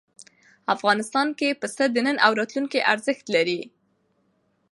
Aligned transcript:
افغانستان 0.75 1.27
کې 1.39 1.57
پسه 1.61 1.85
د 1.91 1.97
نن 2.05 2.17
او 2.25 2.31
راتلونکي 2.39 2.79
ارزښت 2.93 3.25
لري. 3.35 3.61